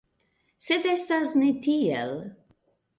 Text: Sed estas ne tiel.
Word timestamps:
Sed 0.69 0.89
estas 0.95 1.37
ne 1.45 1.53
tiel. 1.69 2.21